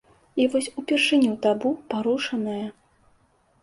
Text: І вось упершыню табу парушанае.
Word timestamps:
І 0.43 0.47
вось 0.53 0.69
упершыню 0.83 1.33
табу 1.45 1.69
парушанае. 1.95 2.61